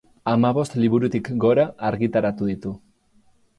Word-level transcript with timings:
Hamabost 0.29 0.77
liburutik 0.83 1.29
gora 1.45 1.67
argitaratu 1.91 2.51
ditu. 2.55 2.75